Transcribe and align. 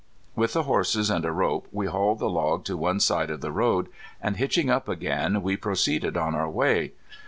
With 0.35 0.53
the 0.53 0.63
horses 0.63 1.11
and 1.11 1.23
a 1.25 1.31
rope 1.31 1.67
we 1.71 1.85
hauled 1.85 2.17
the 2.17 2.27
log 2.27 2.65
to 2.65 2.75
one 2.75 2.99
side 2.99 3.29
of 3.29 3.41
the 3.41 3.51
road, 3.51 3.87
and 4.19 4.35
hitching 4.35 4.67
up 4.67 4.89
again 4.89 5.43
we 5.43 5.55
proceeded 5.57 6.17
on 6.17 6.33
our 6.33 6.49
way. 6.49 6.93